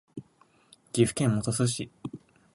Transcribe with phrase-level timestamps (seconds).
[0.93, 1.91] 岐阜県本巣市